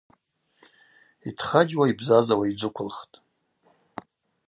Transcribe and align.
Йтхаджьуа 1.29 1.85
йбзазауа 1.91 2.45
йджвыквылхтӏ. 2.47 3.15